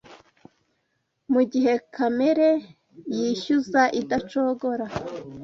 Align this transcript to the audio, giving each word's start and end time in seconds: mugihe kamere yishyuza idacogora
mugihe 1.33 1.73
kamere 1.93 2.49
yishyuza 3.15 3.81
idacogora 4.01 4.85